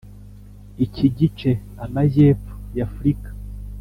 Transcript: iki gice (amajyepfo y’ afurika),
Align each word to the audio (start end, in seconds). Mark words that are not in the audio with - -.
iki 0.85 1.05
gice 1.17 1.51
(amajyepfo 1.85 2.53
y’ 2.75 2.79
afurika), 2.87 3.29